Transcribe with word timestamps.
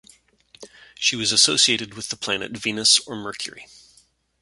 She 0.95 1.15
was 1.15 1.31
associated 1.31 1.93
with 1.93 2.09
the 2.09 2.17
planet 2.17 2.57
Venus 2.57 2.97
or 3.01 3.15
Mercury. 3.15 3.67